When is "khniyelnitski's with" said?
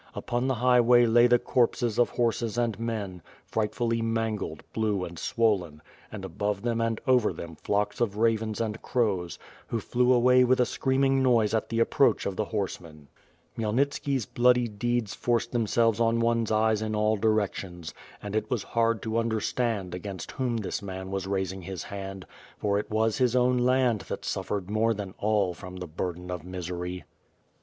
13.55-13.63